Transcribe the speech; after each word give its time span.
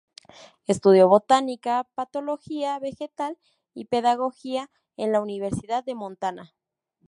Estudió 0.65 1.07
botánica, 1.07 1.87
patología 1.93 2.79
vegetal 2.79 3.37
y 3.75 3.85
pedagogía 3.85 4.71
en 4.97 5.11
la 5.11 5.21
Universidad 5.21 5.83
de 5.83 5.93
Montana. 5.93 6.55